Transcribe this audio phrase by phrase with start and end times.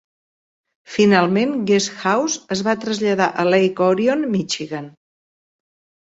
[0.91, 4.89] Finalment, Guest House es va traslladar a Lake Orion, Michigan.